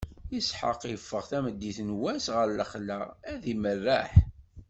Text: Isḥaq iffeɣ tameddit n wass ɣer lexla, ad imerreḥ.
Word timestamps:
Isḥaq 0.37 0.81
iffeɣ 0.95 1.23
tameddit 1.29 1.79
n 1.87 1.89
wass 1.99 2.25
ɣer 2.35 2.47
lexla, 2.57 2.99
ad 3.31 3.43
imerreḥ. 3.53 4.11